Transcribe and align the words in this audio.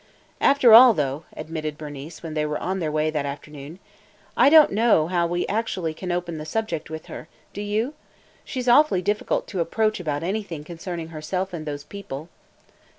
"After 0.39 0.73
all, 0.73 0.95
though," 0.95 1.25
admitted 1.37 1.77
Bernice 1.77 2.23
when 2.23 2.33
they 2.33 2.43
were 2.43 2.57
on 2.57 2.79
their 2.79 2.91
way 2.91 3.11
that 3.11 3.27
afternoon, 3.27 3.77
"I 4.35 4.49
don't 4.49 4.71
know 4.71 5.05
how 5.09 5.27
we 5.27 5.45
actually 5.45 5.93
can 5.93 6.11
open 6.11 6.39
the 6.39 6.43
subject 6.45 6.89
with 6.89 7.05
her, 7.05 7.27
do 7.53 7.61
you? 7.61 7.93
She 8.43 8.59
's 8.61 8.67
awfully 8.67 9.03
difficult 9.03 9.45
to 9.49 9.59
approach 9.59 9.99
about 9.99 10.23
anything 10.23 10.63
concerning 10.63 11.09
herself 11.09 11.53
and 11.53 11.67
those 11.67 11.83
people." 11.83 12.29